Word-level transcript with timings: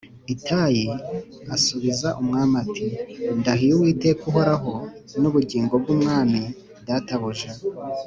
Itayi 0.33 0.85
asubiza 1.55 2.07
umwami 2.21 2.55
ati 2.63 2.85
“Ndahiye 3.39 3.73
Uwiteka 3.75 4.21
uhoraho 4.31 4.73
n’ubugingo 5.21 5.73
bw’umwami 5.81 6.39
databuja 6.87 7.51